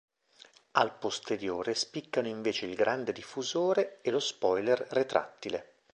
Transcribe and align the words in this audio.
Al 0.71 0.95
posteriore 0.97 1.75
spiccano 1.75 2.27
invece 2.27 2.65
il 2.65 2.73
grande 2.73 3.11
diffusore 3.11 4.01
e 4.01 4.09
lo 4.09 4.17
spoiler 4.19 4.87
retrattile. 4.89 5.75